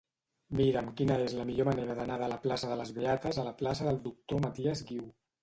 Mira'm 0.59 0.87
quina 1.01 1.17
és 1.25 1.35
la 1.39 1.45
millor 1.49 1.67
manera 1.69 1.97
d'anar 1.99 2.15
de 2.23 2.31
la 2.33 2.39
plaça 2.47 2.71
de 2.73 2.79
les 2.81 2.95
Beates 2.97 3.41
a 3.43 3.47
la 3.51 3.53
plaça 3.61 3.87
del 3.91 4.03
Doctor 4.09 4.43
Matias 4.49 4.85
Guiu. 4.91 5.07